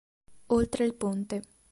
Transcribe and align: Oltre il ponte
Oltre 0.47 0.83
il 0.83 0.95
ponte 0.95 1.41